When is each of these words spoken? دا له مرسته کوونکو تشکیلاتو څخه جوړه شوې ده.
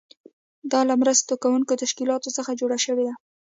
دا 0.71 0.79
له 0.89 0.95
مرسته 1.01 1.33
کوونکو 1.43 1.79
تشکیلاتو 1.83 2.35
څخه 2.37 2.51
جوړه 2.59 2.77
شوې 2.85 3.03
ده. 3.07 3.13